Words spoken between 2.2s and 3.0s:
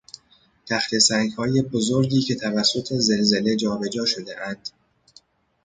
که توسط